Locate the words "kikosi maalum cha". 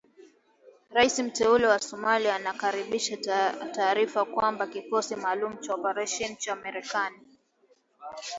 4.67-5.73